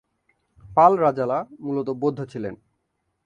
পাল 0.77 0.93
রাজারা 0.95 1.37
মূলত 1.59 1.87
বৌদ্ধ 2.01 2.19
ছিলেন। 2.23 2.55